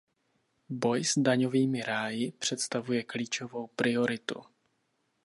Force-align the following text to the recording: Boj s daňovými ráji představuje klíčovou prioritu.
Boj 0.69 1.03
s 1.05 1.15
daňovými 1.17 1.81
ráji 1.81 2.31
představuje 2.31 3.03
klíčovou 3.03 3.67
prioritu. 3.67 4.41